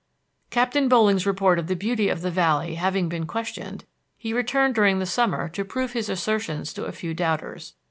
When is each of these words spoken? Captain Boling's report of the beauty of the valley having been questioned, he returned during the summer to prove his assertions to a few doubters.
Captain 0.49 0.89
Boling's 0.89 1.27
report 1.27 1.59
of 1.59 1.67
the 1.67 1.75
beauty 1.75 2.09
of 2.09 2.21
the 2.21 2.31
valley 2.31 2.73
having 2.73 3.07
been 3.07 3.27
questioned, 3.27 3.85
he 4.17 4.33
returned 4.33 4.73
during 4.73 4.97
the 4.97 5.05
summer 5.05 5.47
to 5.47 5.63
prove 5.63 5.91
his 5.93 6.09
assertions 6.09 6.73
to 6.73 6.85
a 6.85 6.91
few 6.91 7.13
doubters. 7.13 7.75